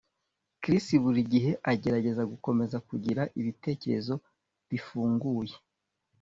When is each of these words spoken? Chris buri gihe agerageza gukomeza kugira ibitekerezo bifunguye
Chris 0.61 0.85
buri 1.03 1.21
gihe 1.33 1.51
agerageza 1.71 2.21
gukomeza 2.31 2.77
kugira 2.87 3.21
ibitekerezo 3.39 4.13
bifunguye 4.69 5.55